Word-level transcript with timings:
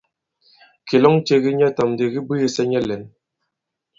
Kìlɔŋ 0.87 1.15
ce 1.25 1.35
ki 1.43 1.51
nyɛtām 1.57 1.89
ndi 1.93 2.05
ki 2.13 2.19
bwêsɛ 2.27 2.61
nyɛ 2.67 2.79
lɛ̌n. 2.87 3.03